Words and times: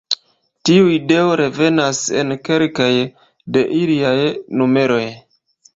Tiu 0.69 0.87
ideo 0.93 1.35
revenas 1.41 2.01
en 2.23 2.35
kelkaj 2.49 2.91
de 3.59 3.65
iliaj 3.83 4.19
numeroj. 4.63 5.03